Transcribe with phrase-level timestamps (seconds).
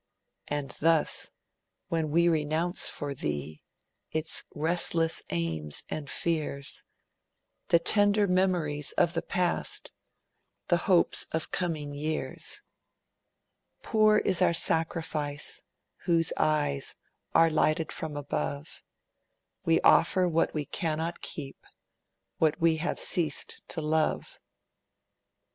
[0.47, 1.29] 'And thus,
[1.89, 3.61] when we renounce for Thee
[4.11, 6.81] Its restless aims and fears,
[7.67, 9.91] The tender memories of the past,
[10.69, 12.63] The hopes of coming years,
[13.83, 15.61] 'Poor is our sacrifice,
[16.05, 16.95] whose eyes
[17.35, 18.81] Are lighted from above;
[19.65, 21.63] We offer what we cannot keep,
[22.39, 24.39] What we have ceased to love.'